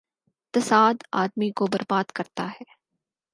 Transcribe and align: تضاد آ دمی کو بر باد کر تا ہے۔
تضاد 0.53 0.97
آ 1.19 1.21
دمی 1.27 1.49
کو 1.57 1.65
بر 1.71 1.81
باد 1.89 2.07
کر 2.15 2.23
تا 2.35 2.47
ہے۔ 2.47 2.65